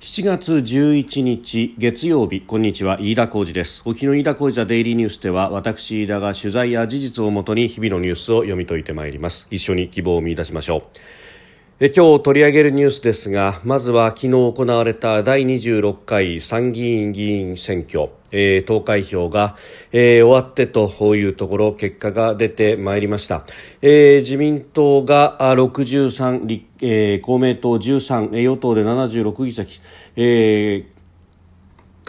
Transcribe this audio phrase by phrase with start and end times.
[0.00, 3.82] 7月11日月曜日こんにちは飯田浩二です。
[3.84, 9.46] 沖の飯田浩二ザデイリーニュースでは私飯田が取材や事実をもとに日々のニュースを読み解いてまいります。
[9.50, 10.82] 一緒に希望を見出しましょう。
[11.82, 18.10] 今日取り上げるニュースですがまずは昨日行われた第26回参議院議員選挙。
[18.32, 19.56] えー、投開票が、
[19.90, 23.44] えー、終わってというところ結果が出てまいりました、
[23.82, 29.80] えー、自民党が63、えー、公明党13与党で76議席、
[30.14, 30.99] えー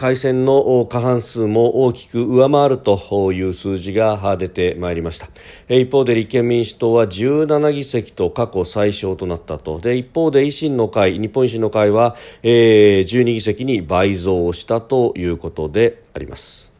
[0.02, 5.28] 改選の過半数も大きく上回るという数字が出てまいりました。
[5.68, 9.78] 一方で立憲民主党は17議席と過去最小となったと。
[9.78, 16.72] で一方で維新の会日本維新の会は、えー、12議席に倍増したということであります。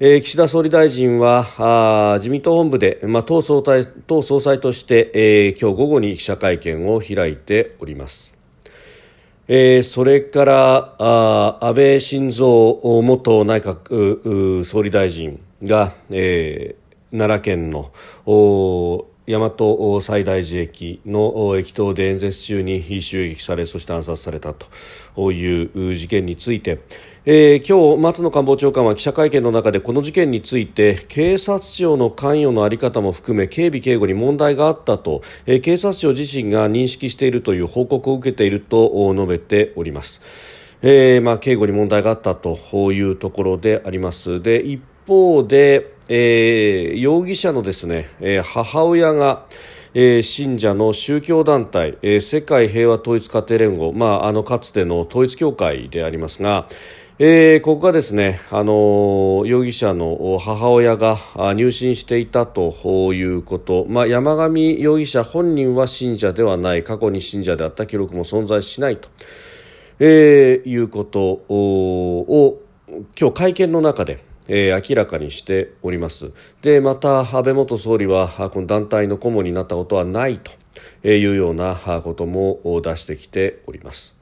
[0.00, 8.41] え、岸田総理大臣はあ自民党本部で、まあ、党総裁党総裁として、えー、今日午後に記者会見を開いております。
[9.54, 12.46] えー、それからあ安倍晋三
[13.02, 17.92] 元内閣総理大臣が、えー、奈良県の
[18.24, 26.78] 大和西大寺駅の駅頭で演説中に襲撃されそして暗殺されたという事件について、
[27.24, 40.20] えー、今日松野官房長官は記者会見の中でこの事件について警察庁の関与の在り方も含め警備警護に問題があったと、えー、警察庁自身が認識しているという報告を受けていると述べております。
[40.82, 42.58] えー、まあ、警護に問題があったと
[42.92, 49.46] いうところでありますで一方で、えー、容疑者のですね、えー、母親が
[49.94, 56.66] えー、信者の宗教団体、えー、世界平和統一家庭連合、まあ、あのかつての統一教会でありますが、
[57.24, 61.16] えー、ここがですね、あの容疑者の母親が
[61.54, 66.82] 入信していたということ、まあ、山上容疑者本人は信者ではない。
[66.82, 69.08] 過去に信者であった記録も存在しないと、
[70.00, 72.60] えー、いうことを
[73.16, 76.32] 今日会見の中でえー、明らかにしております。
[76.62, 80.50] でまた安倍元総理はこの団体の顧問になったことはないと
[81.08, 84.21] いうようなことも出してきております。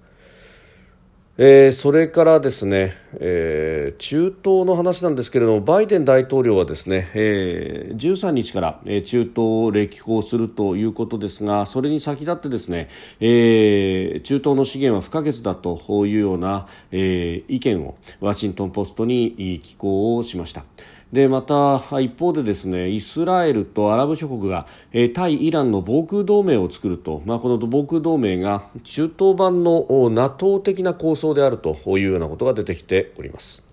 [1.39, 12.89] えー、それからですね、えー、中東の話なんですけれどもバイデン大統領はですね、えー、13日から、中東を歴訪するということですがそれに先立ってですね、
[13.21, 20.65] え中東の資源は不可欠だというような、え意見をワシントン・ポストに寄稿をしました。
[21.13, 33.70] でまた一方でですねイスラエルとアラブ諸国が、えー、対イランの防空同盟を作ると、まあ、この防空同盟が中東版の NATO 的な構想であるというようなことが出てきております。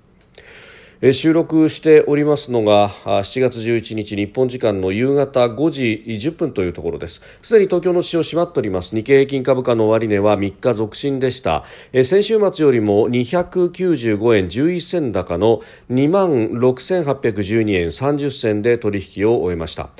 [1.13, 7.21] 収録しておりますのが7月11日日本時間の夕方5時10分というところです。
[7.43, 8.95] すでに東京の市場閉まっております。
[8.95, 11.65] 日経平均株価の終値は3日続伸でした。
[12.03, 19.91] 先週末よりも295円11銭高の2万6812円30銭で取引を終えました。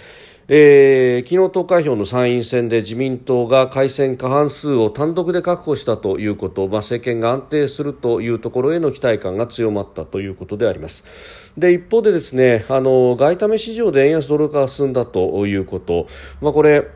[0.49, 16.07] えー、昨日投開票の参院選で自民党が改選過半数を単独で確保したということ、まあ、政権が安定するというところへの期待感が強まったということでありますで一方でですねあの外為市場で円安ドル化が進んだということ、
[16.39, 16.87] まあ、これ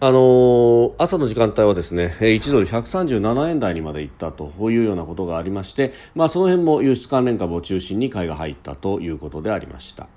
[0.00, 10.08] あの朝の時間帯はですね1ドル137円台にまで行ったというようなことがありまして、まあ、その辺も輸出関連株を中心に買いが入ったということでありました。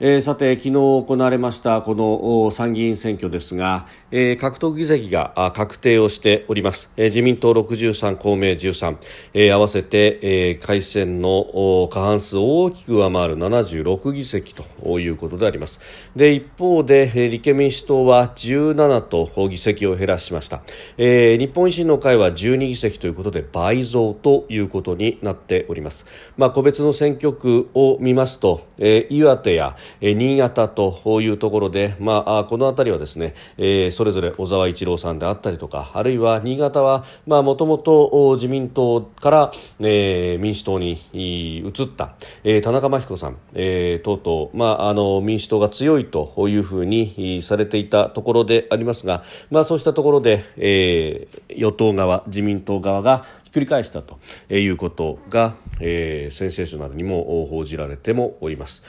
[0.00, 8.96] えー、さて、昨日行われましたこの参議院選挙ですが、えー、獲得議席が確定をしております、えー、自民党63、公明13、
[9.34, 15.80] えー、合わせて、えー、改選の過半数を大きく上回る76議席ということであります。
[16.14, 20.62] で一方で、えー、立憲民主党は17と議席を減らしました、
[20.96, 42.14] えー、日本維新の会は12議席ということで倍増ということになっております、まあ、個別の選挙区を見ますと、えー、岩手やえ新潟というところで、まあ、この辺りはですね、え、それぞれ小沢一郎さんであったりとかあるいは新潟はもともと自民党から、え、民主党に移った、
[42.44, 54.18] え、田中真紀子さん、えー、等々、まあ、あの民主党が強いというふうにされていたところでありますが、まあ、そうしたところで、え、与党側自民党側がひっくり返したと
[54.54, 58.84] いうことが、えー、センセーショナルにも報じられてもおります。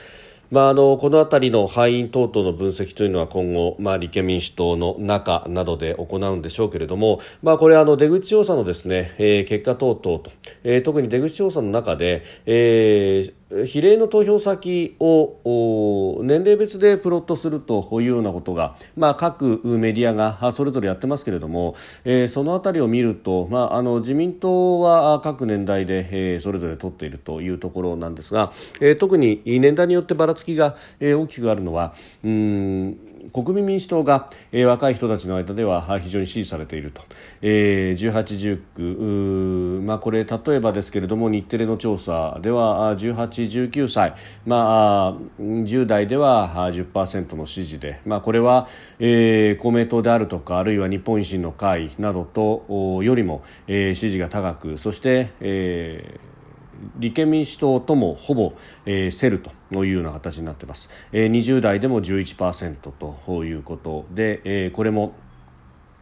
[0.50, 10.30] まあ、あのこの辺りの敗因等々の分析というのは今後、まあ、立憲民主党の中などで行うんでしょうけれども、まあ、これあの出口調査のですね、えー、結果等々と、
[10.64, 21.74] えー、特に出口調査の中で、えー比例の投票先を年齢別でプロットするというようなことが、まあ、各メディアがそれぞれやってますけれども、
[22.04, 37.02] えー、その辺りを見ると、まあ、あの自民党は各年代で、えー、それぞれ取っているというところなんですが、えー、特に年代によってばらつきが、え、大きくあるのはうん国民民主党が、えー、若い人たちの間では非常に支持されていると、
[37.42, 44.14] えー、18、19、まあ、これ例えばですけれども日テレの調査では18、19歳、
[44.46, 48.68] まあ、10代では10%の支持で、まあ、これは、
[48.98, 56.29] えー、公明党であるとかあるいは日本維新の会などとよりも、えー、支持が高くそして、えー
[56.96, 58.52] 立憲民主党ともほぼ、
[58.86, 62.76] えー、競るというような形になっています、えー、20代でも11%
[63.26, 65.14] ということで、えー、これも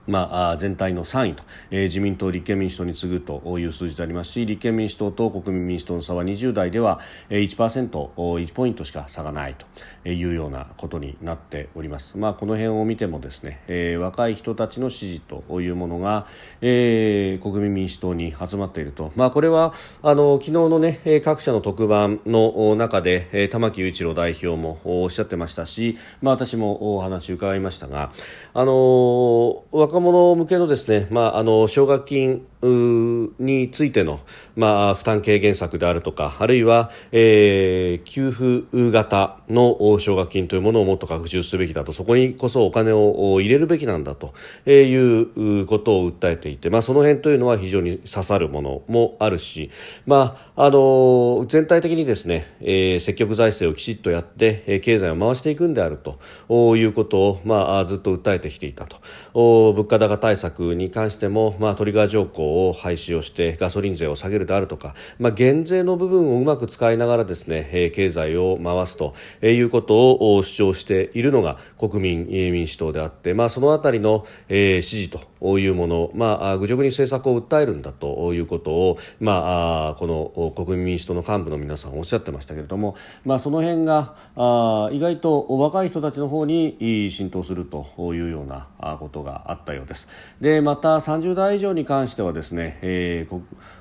[0.08, 7.00] まあ、全体の3位と、えー、自民党、立憲民主党に次ぐという数字でありますし立憲民主党と国民民主党の差は20代では
[7.30, 16.26] 1%, 1ポイントしか差がないというようなことになっております、まあ、この辺を見てもですね、えー、若い人たちの支持というものが、
[16.62, 28.12] えー、国民民主党に集まっていると、まあ、これはあの昨日の、ね、各社の特番の中で玉木雄一郎代表もおっしゃってましたし、まあ、私もお話を伺いましたが
[28.54, 34.20] あの若若者向けのですね、まあ、あの奨学金についての、
[34.56, 44.32] まあ、負担軽減策であるとかあるいは、えー、給付型の奨学金というものをもっと拡充すべきだとそこにこそお金を入れるべきなんだと
[44.70, 49.70] いうことを訴えていて、まあ、その辺というのは非常に刺さるものもあるし、
[50.06, 58.98] まあ、あの全体的にですね、えー、積極財政をきちっとやって経済を回していくんであるということを、まあ、ずっと訴えてきていたと
[59.34, 59.88] 物。
[59.88, 88.66] 価高対策に関しても、まあ、トリガー条項を廃止をしてガソリン税を下げるであるとか、まあ、減税の部分をうまく使いながらですね、え、経済を回すということを主張しているのが国民民主党であって、まあ、その辺りの、え、支持というもの、まあ、愚直に政策を訴えるんだということを、まあ、この国民民主党の幹部の皆さんおっしゃってましたけれども、まあ、その辺があ意外と若い人たちの方に浸透するというような
[88.98, 90.08] ことがあったようです。
[90.40, 93.40] でまた30代以上に関してはですね、えー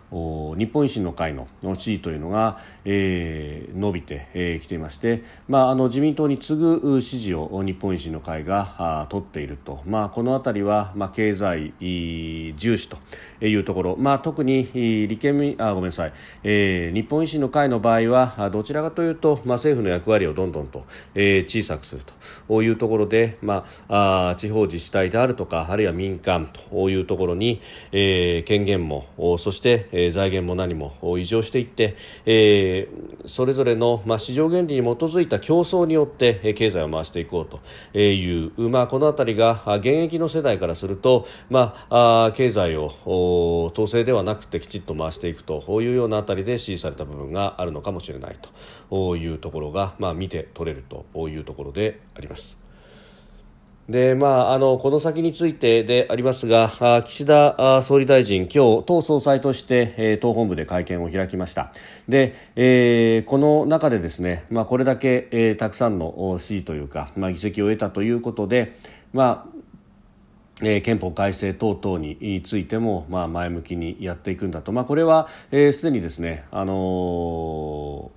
[0.09, 12.97] 日本維新の会の地位というのが、えー、伸びてき、えー、ていまして、まあ、あの自民党に次ぐ支持を日本維新の会が取っていると、まあ、この辺りは、まあ、経済重視と
[13.45, 16.13] いうところ、まあ、特に立憲民あごめんなさい、
[16.43, 22.01] えー、日本維新の会の場合はどちらかというと、まあ、政府の役割をどんどんと、えー、小さくする
[22.47, 27.61] というところで、まあ、あ地方自治体であるとかあるいは民間というところに、
[27.91, 29.07] えー、権限も
[29.37, 37.45] そしてえー、財源も何も異常していって、えー、それぞれの、まあ、市場原理に基づいた競争によって、えー、経済を回していこう
[37.93, 48.37] という、まあ、この辺りが現役の世代からすると、まあ、あ経済を統制ではなくてきちっと回していくというようなあたりで支持された部分があるのかもしれない
[48.89, 52.66] というところが、まあ、見て取れるというところであります。
[53.89, 61.71] で、まあ、あの、この先についてでありますが、岸田総理大臣、今日、党総裁として、え、党本部で会見を開きました。
[62.09, 68.77] で、えー、この中でですね、まあ、これだけ、えー、たくさんの支持というか、まあ、議席を得たということで、
[69.13, 69.57] まあ、
[70.63, 78.16] えー、憲法改正等々についても、まあ、前向きにやっていくんだと、まあ、これはすで、えー、にですね、あのー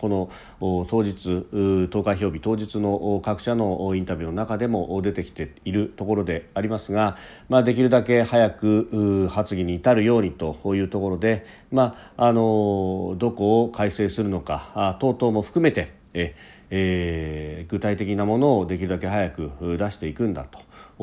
[0.00, 1.44] この当日
[1.90, 7.18] 投開票日当日の各社のインタビューの中でも出てきているところでありますが、
[7.50, 16.34] まあ、できるだけ早く発議に至るようにというところで、まあ、あのどこを改正するのか等々も含めてえ
[16.70, 20.60] えー、具体的なものをできるだけ早く出していくんだと。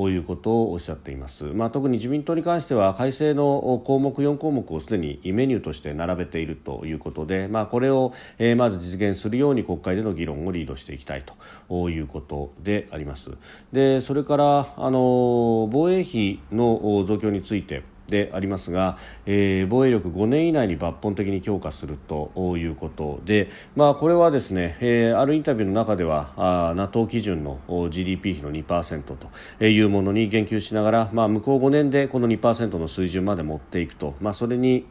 [0.09, 11.23] いうことをおっしゃっています、まあ、特に自民党に関しては改正の項目4項目をすでにメニューとして並べているということで、まあ、これを、え、まず実現するように国会での議論をリードしていきたい
[11.69, 13.31] ということであります。
[13.73, 27.59] でそれからあの防衛費の増強についてでありますが、えー、防衛力5年以内に抜本的に強化するということで、まあ、これはですね、えー、あるインタビューの中ではあ NATO 基準の
[27.89, 34.85] GDP 比の2%というものに言及しながら、まあ、向こう5年でこの2%の水準まで持っていくと、まあ、それに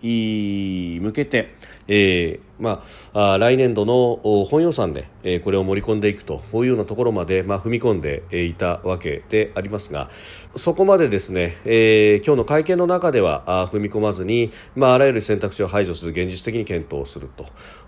[1.01, 1.55] 向けて、
[1.89, 2.83] えーま
[3.13, 10.11] あ、来年度の本予算で、えこれを盛り込んでいくというようなところまで、まあ、踏み込んでいたわけでありますが
[10.57, 17.29] そこまでですね、えー、今日の会見の中では踏み込まずに、まあ、あらゆる選択肢を排除する現実的に検討する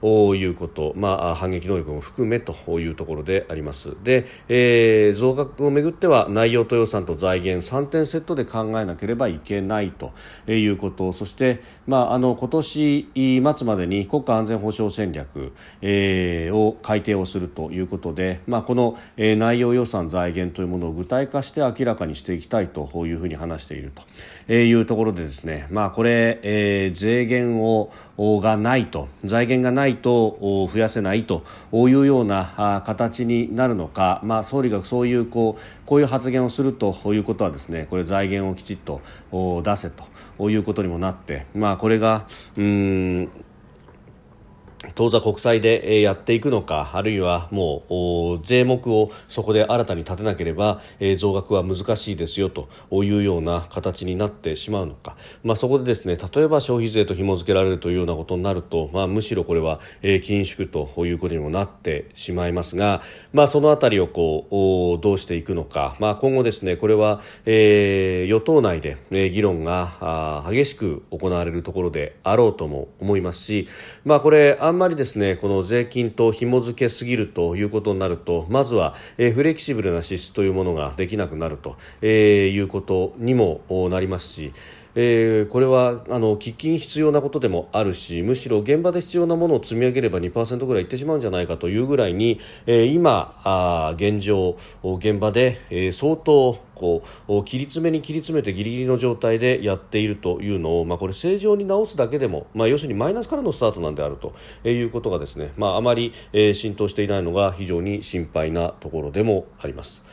[0.00, 3.96] ということ、まあ、反撃能力も含めというところであります。
[4.04, 10.12] で、えー、増額をめぐっては内容と予算と財源3点セットで考えなければいけないと
[10.46, 23.92] いうことそして、まあ、あの今年末までに国家安全保障戦略、えー、を改定をするということで、まあ、この、えー、内容予算財源というものを具体化して明らかにしていきたいというふうに話している
[24.46, 27.92] というところでですね、まあ、これ、えー、税源を
[28.40, 30.38] がないと財源がないと
[30.72, 39.00] 増やせないというような形になるのか、まあ、総理がそういうこうこういう発言をするということはですねこれ財源をきちっと
[39.62, 43.30] 出せということにもなって、まあ、これがうん
[44.94, 50.80] 当座国債でやっていくのかあるいはもう税目をそこで新たに立てなければ
[51.18, 52.68] 増額は難しいですよと
[53.04, 68.96] いうような形になってしまうのか、まあ、そこでですね例えば消費税と紐付けられるというようなことになると、まあ、むしろこれは緊縮ということにもなってしまいますが、まあ、そのあたりをこうどうしていくのか、まあ、今後ですねこれは、え、与党内で
[69.30, 73.68] 議論が激しく行われるところであろうとも思いますし、
[74.04, 84.52] まあ、これあんまりですねこの税金と紐付けすぎるということになるとまずは、えー、フレキシブルな支出というものができなくなると、えー、いうことにもなりますし
[85.00, 104.34] えー、これはあの喫緊必要なことでもあるしむしろ現場で必要なものを積み上げれば2%ぐらいいってしまうんじゃないかというぐらいに、えー、今あ現状現場で、えー、相当こう切り詰めに切り詰めてギリギリの状態でやっているというのを、まあ、これ正常に直すだけでも、まあ、要するにマイナスからのスタートなんであると
[104.68, 110.04] いうことがですね、まあ、あまり、え、浸透していないのが非常に心配なところでもあります。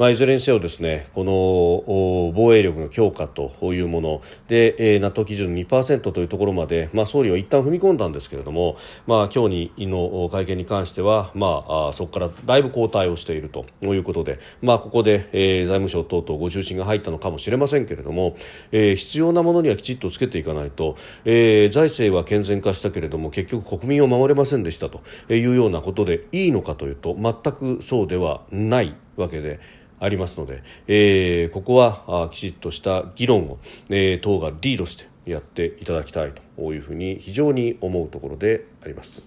[0.00, 18.36] まあ、いずれにせよですねこの防衛力の強化というもので、えー、NATO 基準2%というところまで、まあ、総理は一旦踏み込んだんですけれども、まあ、今日の会見に関しては、まあ、そこからだいぶ後退をしているということで、まあ、ここで、えー、財務省等々ご中心が入ったのかもしれませんけれども、
[18.72, 29.60] えー、必要なものにはきちっとつけていかないと、えー、財政は健全化したけれども結局国民を守れませんでしたというようなことでいいのかというと全くそうではないわけで。
[30.00, 33.58] ありますので、えー、ここはきちっとした議論を、
[33.90, 39.22] えー、党がリードしてやっていただきたいというふうに非常に思うところであります。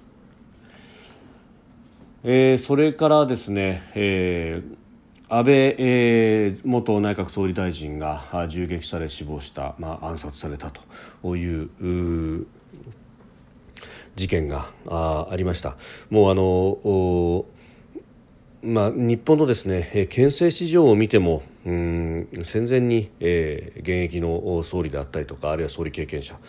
[2.25, 4.83] えー、それからですね、えー
[5.29, 10.69] 安倍、えー、元内閣総理大臣が銃撃され死亡した、まあ、暗殺された
[11.23, 12.45] という
[14.15, 15.75] 事件があありました。
[16.11, 17.45] もうあの
[18.63, 26.39] まあ、日本のですね憲政市場を見てもうん戦前に、えー、現役の総理であったりとかあるいは総理経験者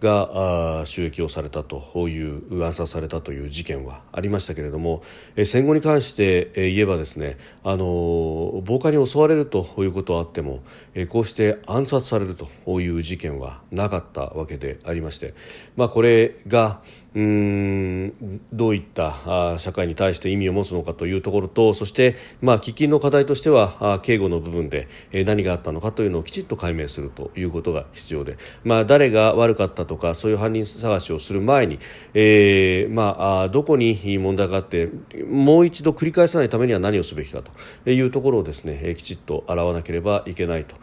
[0.00, 5.02] が収益をされたという暗殺されたという事件はありましたけれども
[5.44, 10.60] 戦後に関して言えばですねあの暴漢に襲われるということはあっても
[11.08, 15.32] こうして暗殺されるという事件はなかったわけでありまして、
[15.76, 16.82] まあ、これが
[17.14, 24.88] どういった社会に対して意味を持つのかというところとそして、まあ、喫緊の課題としては警護の部分で
[25.24, 31.78] 何があったのかというのをきちっと解明するということが必要で、まあ、誰が悪かったとかそういう犯人探しをする前に、
[32.14, 34.90] えーまあ、どこに問題があって
[35.30, 37.42] もう一度繰り返さないためには何をすべきか
[37.84, 40.74] というところをですねきちっと洗わなければいけないと。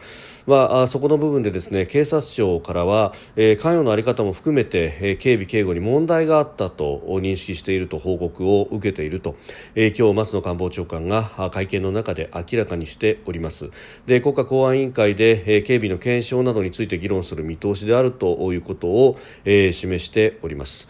[0.46, 9.36] まあ、そこの部分でですね警察庁からは、えー、関与の在り方も含めて、えー、警備警護に問題があったと認識していると報告を受けていると、
[9.74, 13.70] えー、今日松野官房長官が会見の中で明らかにしております
[14.06, 20.88] で国家公安委員会で、えー、警備の検証などについて議論する見通しであるということを、えー、示しております。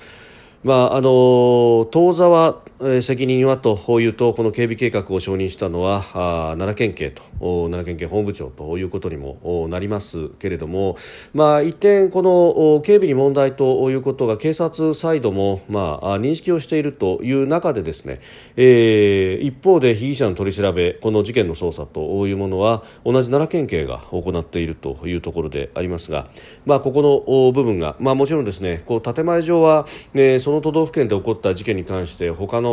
[0.65, 2.61] まあ、あの当座は
[3.01, 6.03] 責任はというとこの警備計画を承認したのは
[6.59, 7.23] 奈良県警と
[7.71, 10.97] 奈良県警本部長ということにもなりますけれども、
[11.33, 18.21] まあ、一点、この警備に問題ということが警察サイドも、まあ、認識をしているという中でですね、
[18.57, 26.29] えー、一方で被疑者の取り調べこの事件の捜査というものは同じ奈良県警が行っているというところでありますが、
[26.67, 32.72] まあ、ここの部分が、まあ、もちろんですねこう建前上は、ね、その都道府県で起こった事件に関して他の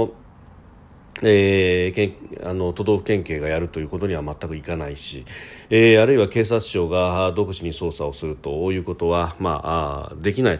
[1.22, 5.26] えー、あの都道府県警がやるということには全くいかないし、
[5.72, 10.60] えー、あるいは警察庁が独自に捜査をするということは、まあ、あできない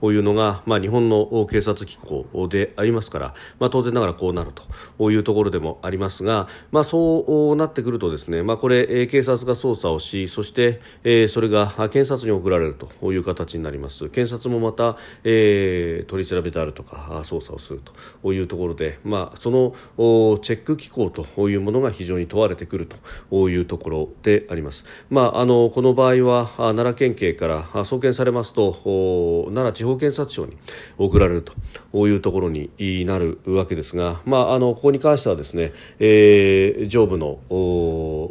[0.00, 4.52] というのが、まあ、日本の警察機構でありますから、まあ、当然ながらこうなる
[4.98, 14.10] というところでもありますが、まあ、そうなってくるとですね、まあ、これ、警察が捜査をしそして、えー、それが検察に送られるという形になります。
[14.10, 17.80] 検察もまた、えー、取り調べであるとか捜査をする
[18.22, 19.72] というところで、まあ、その
[20.40, 22.86] チェック機構というものが非常に問われてくる
[23.30, 24.84] というところであります。
[25.08, 30.58] まあ、あのこの場合は奈良県警から送検されますと奈良地方検察庁に
[30.98, 31.44] 送られる
[31.92, 32.70] というところに
[33.06, 37.38] なるわけですが、まあ、あのここに関してはですね、えー、上部の、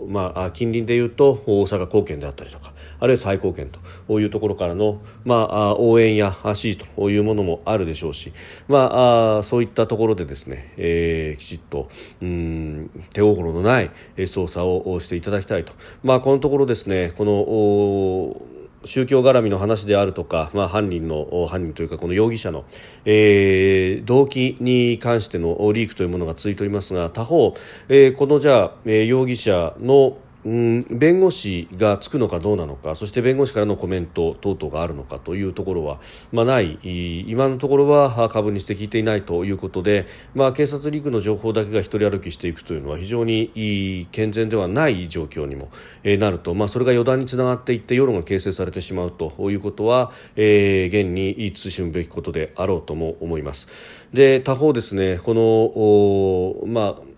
[0.10, 8.34] まあ、近隣でいうと大阪高検であったりとかあるいは最高検というところからの、まあ、応援や支持というものもあるでしょうし、
[8.68, 11.88] まあ、そういったところでですね、えー、きちっと
[12.22, 15.74] うん手心のない捜査をしていただきたいと、
[16.10, 22.66] まあこのところですねこの宗教絡みの話であるとか、まあ、犯人の犯人というかこの容疑者の、
[23.06, 27.54] えー、動機に関してのリークというものが続いておりますが他方、
[27.90, 36.00] えー、このじゃあ、えー、容疑者のうん弁護士がつくのかどうなのかそして弁護士からのコメント等々があるのかというところは、
[36.32, 36.80] まあ、ない
[37.28, 45.70] 今のところは株にして聞いていないということで、まあ、警察リークの情報だけが一人歩きしていくというのは非常に健全ではない状況にも
[46.04, 53.68] なると、まあ、それが予断につながっていって世論が形成されてしまうということは、えー、現に慎むべきことであろうとも思います。
[54.14, 57.10] で他方ですねこのまあ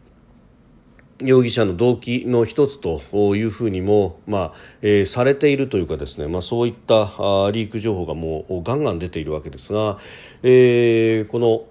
[1.24, 3.02] 容疑者の動機の一つと
[3.36, 9.98] いうふうにも、まあえー、されているというかですね、まあ、そういったあリーク情報がもうガンガン出ているわけですが、
[10.44, 11.66] えー、この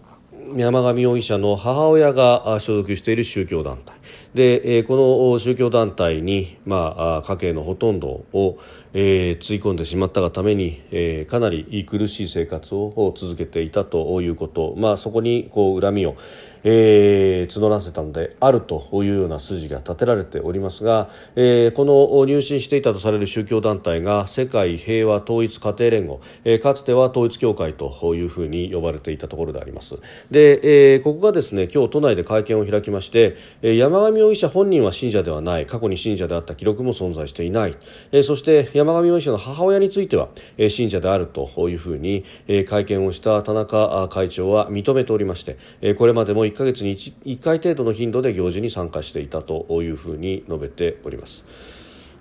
[0.56, 3.99] 山上容疑者の母親が所属している宗教団体。
[4.34, 8.58] で、え、この宗教団体に、まあ、家計のほとんどを、
[8.92, 16.16] えー、つい込んでしまったがために、えー、かなり苦しい生活を続けていたということ、まあ、そこにこう恨みを、
[16.64, 29.96] えー、募らせたのであるというような筋が立てられておりますが、えー、この入信していたとされる宗教団体が世界平和統一家庭連合、えー、かつては統一教会というふうに呼ばれていたところであります。
[30.30, 37.76] で、えー、ここがですね今日都内で会見を開きまして、えー、上容疑者本人は信者ではない過去に信者であった記録も存在していない、
[38.12, 51.44] え、そして山上容疑者の母親については、え、信者であるというふうに、え、会見をした田中会長は認めておりまして、え、これまでも1ヶ月に 1, 1回程度の頻度で行事に参加していたというふうに述べております。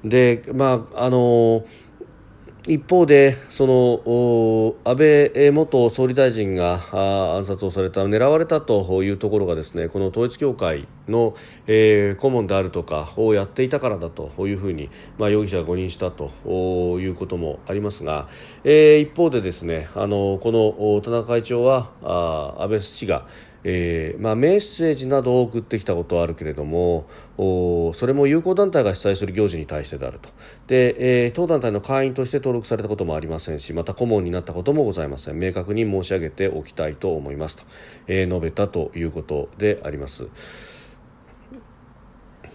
[0.03, 1.65] でまああの
[2.69, 4.95] 一方でその安
[5.33, 6.79] 倍元総理大臣が
[7.35, 16.29] 暗殺をされた狙われたというところがですねこの統一教会の、えー、顧問であるとかをやっていたからだというふうに、まあ、容疑者が誤認したと
[16.99, 18.29] いうこともありますが、
[18.63, 23.25] えー、一方でですねあのこの田中会長はあ安倍氏が
[23.63, 30.29] えーまあ、メッセージなどを送ってきたことはあるけれどもおそれも友好団体が主催する行事に対してであると
[30.67, 37.63] で、えー、当団体の会員として登録されたこともありませんしまた顧問になったこともございません明確に申し上げておきたいと思いますと、
[38.07, 40.27] えー、述べたということであります。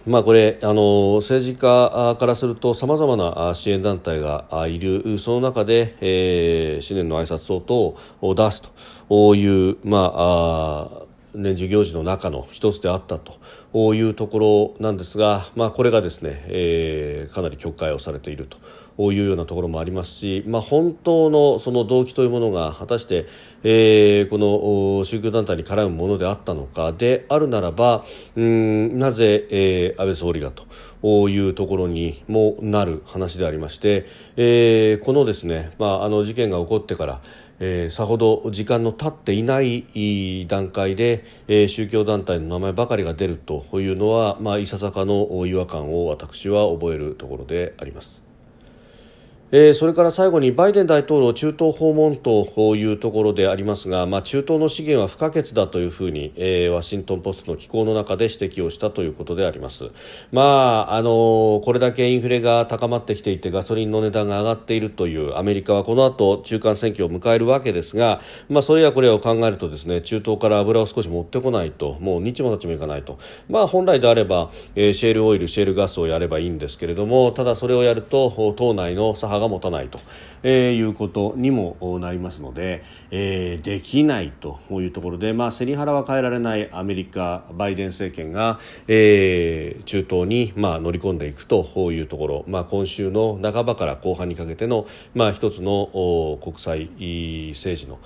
[0.05, 8.61] まあ、これあの政治家からするとさまざまな支援団体がいるその中で、えー、新年の挨拶等々を出す
[9.09, 18.57] という、まあ、年中行事の中の一つであったというところなんですが、まあ、これがですね、えー、かなり曲解をされていると。
[18.97, 23.25] いうようなところもありますし、まあ、本当のその動機というものが果たして、
[23.63, 28.05] えー、この宗教団体に絡むものであったのかであるならば
[28.35, 34.05] うんなぜ、えー、安倍総理がというところにもなる話でありまして、
[34.37, 37.21] えー、このですね、まあ、あの事件が起こってから
[37.59, 48.24] えー、さほど時間の経っていない段階で、えー、宗教団体の名前ばかりが出るというのは、まあ、いささかの違和感を私は覚えるところであります。
[49.57, 59.91] えー、それから最後にバイデン大統領中東訪問というところでありますが、まあ、中東の資源は不可欠だというふうに、えー、ワシントン・ポストの機構の中で指摘をしたということであります、
[60.33, 60.41] ま
[60.89, 79.99] ああのー、これだけインフレが高まってきていてガソリンの値段が上がっているというアメリカはこの後中間選挙を迎えるわけですが、まあ、それやこれを考えるとですね中東から油を少し持ってこないともう日もたちもいかないと、まあ、本来であれば、えー、シェールオイルシェールガスをやればいいんですけれどもただそれをやると党内の左派が持たないと、
[80.43, 96.85] えー、いうことにもなりますので、えー、できないというところで、まあ、セリハラは変えられないアメリカバイデン政権が、えー、中東に、まあ、乗り込んでいくというところ、まあ、今週の半ばから後半にかけての、まあ、一つの国際
[97.51, 97.99] 政治の、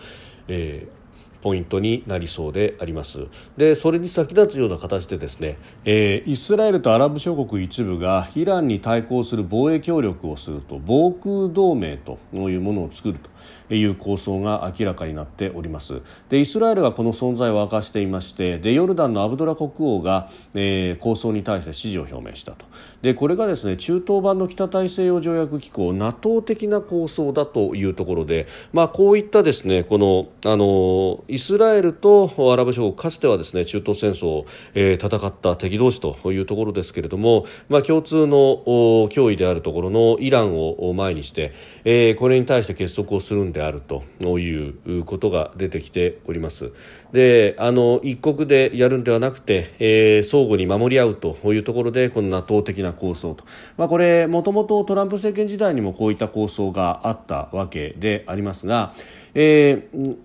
[0.47, 0.98] えー
[1.41, 3.27] ポイントになりそうであります。
[3.57, 13.29] でそれに先立つような形でですね、えー、イスラエルとアラブ諸国一部がイランに対抗する防衛協力をすると防空同盟というものを作ると。
[13.75, 16.01] いう構想が明らかになっております。
[16.29, 22.65] でイスラエルがこの存在を明かしていましてでヨルダンのアブドラ国王が、えー、構想に対して支持を表明したと。
[23.01, 41.53] でこれがですね中東版の北大西洋条約機構 NATO 的な構想だというところで、まあ、こういったですねこのあのイスラエルとアラブ諸国かつてはですね中東戦争を、えー、戦った敵同士というところですけれども、まあ、共通の脅威であるところのイランを前にして、
[41.85, 44.03] えー、これに対して結束をするんでであると
[44.39, 46.71] いうことが出てきております。
[47.11, 53.43] であの一国でやるんではなくて、えー、相互に守り合うというところでこの NATO 的な構想と、
[53.75, 58.93] まあ、これもともとトランプ政権時代にもこういった構想があったわけでありますが、
[59.33, 60.17] えー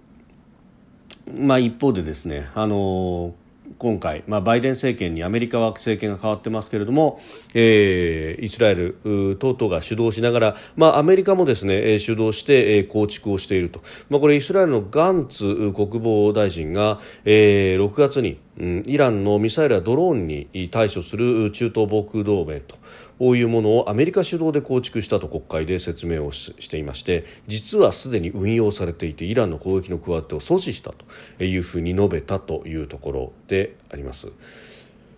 [1.37, 3.35] まあ、一方でですねあの
[3.79, 7.21] 今回、まあ、バイデン政権にアメリカは政権が変わってますけれども、
[7.55, 22.77] えー、イスラエル等々が主導しながら、まあ、アメリカもですね主導して、構築をしていると、まあ、これイスラエルのガンツ国防大臣が、えー、6月に、うん、イランのミサイルやドローンに対処する中東防空同盟と
[23.19, 30.93] こういうものをアメリカ主導で構築したと国会で説明をしていまして実はすでに運用されていてイランの攻撃の加わってを阻止した
[31.39, 34.29] というふうに述べたというところであります。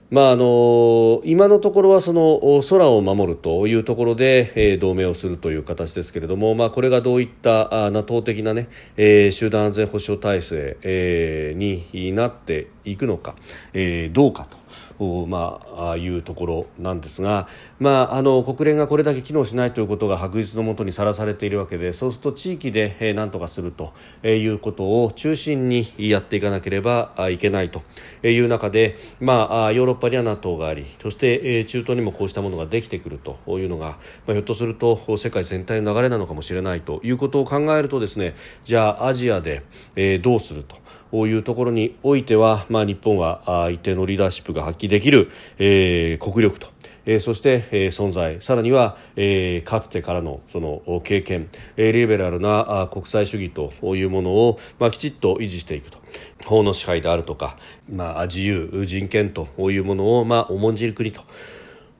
[0.08, 13.34] まあ、あの今のところはその空を守るというところで、えー、同盟をするという形ですけれども、まあ、これがどういった NATO 的なね、えー、集団安全保障体制、えー、になっていくのか、
[13.72, 14.65] えー、どうかと。
[14.98, 23.92] まあ、いうところなんですが、まあ、あの国連がこれだけ機能しないということが白日のもとにさらされているわけでそうすると地域で、えー、何とかすると
[24.24, 27.82] いうことを中心にやっていかなければいけないと
[28.26, 33.94] いう中で、まあ、ヨーロッパには NATO がありそして、えー、中東にもこうしたものができてくるというのが、ま
[34.28, 39.62] あ、ひょっとすると世界全体の流れなのかもしれないということを考えるとですねじゃあアジアで、
[39.94, 40.76] えー、どうすると。
[41.24, 46.68] いうところにおいては、まあ、日本は一定のリーダーシップが発揮できる、えー、国力と
[47.06, 55.98] えー、そして、えー、存在さらには、えー、かつてからのその経験、えー、リベラルなあ国際主義というものを、まあ、きちっと維持していくと
[56.44, 57.56] 法の支配であるとか、
[57.90, 61.22] まあ、自由人権というものを、まあ、重んじる国と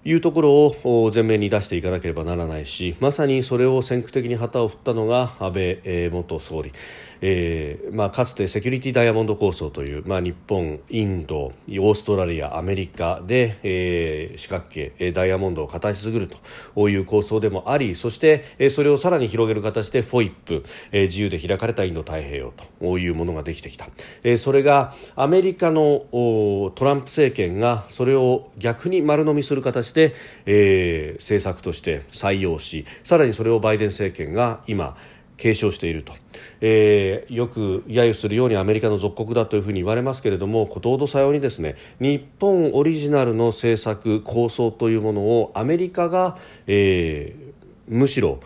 [0.04, 6.72] いうところを前面に出していかなければならないしまさにそれを先駆的に旗を振ったのが安倍元総理。
[7.20, 16.28] えーまあ、かつてセキュリティダイヤモンド構想という、まあ、日本、インドオーストラリア、アメリカで、えー、四角形ダイヤモンドを形作る
[16.74, 23.88] という構想でもありそして、それをさらに広げる形でフォイップ、えー、自由で開かれたインド太平洋というものができてきた、
[24.22, 26.06] えー、それがアメリカの
[26.74, 34.96] トランプ政権がそれを逆に丸飲みする形で、えー、政策として採用しさらにそれをバイデン政権が今
[35.36, 36.14] 継承していると、
[36.60, 47.45] えー、よく揶揄するようにアメリカの属国だというふうに言われますけれどもことほどさようにですね日本オリジナルの政策構想というものをアメリカが、えー、
[47.88, 48.40] むしろ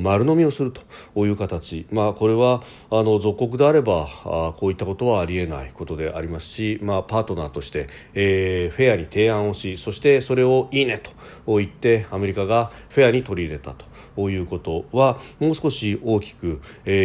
[0.00, 11.12] 丸飲みをするという形、まあ、これはあの属国であればあこういったことはありえないことでありますし、まあ、パートナーとして、えー、フェアに提案をしそしてそれをいいねと
[11.58, 13.90] 言ってアメリカがフェアに取り入れたと。
[14.18, 16.60] いうことはもう少し大きく、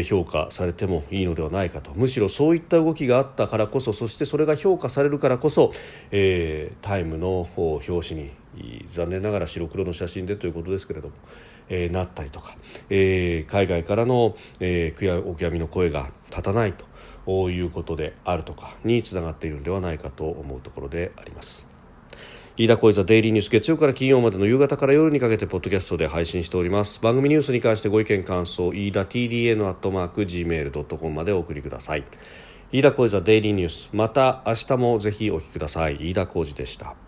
[0.05, 5.71] 評価されてもいいのではないかとむしろそういった動きがあったからこそそしてそれが評価されるからこそ、
[6.11, 11.13] えー、タイムの表紙に残念ながら白黒の写真でということですけれども。
[11.69, 12.55] えー、なったりとか、
[12.89, 16.73] えー、海外からの、えー、お悔やみの声が立たない
[17.25, 21.67] ということであるとかにつながっているのではないかと思うところであります。
[22.57, 27.01] 飯田小泉デイリーニュース月曜から金曜までの夕方から夜にかけてポッドキャストで配信しております。
[27.01, 32.05] 番組ニュースに関してご意見感想飯田 TDN アットマーク Gmail.com までお送りください。
[32.71, 33.89] 飯田小泉デイリーニュース。
[33.91, 35.97] また明日もぜひお聞きください。
[35.99, 37.04] 飯田小泉でした。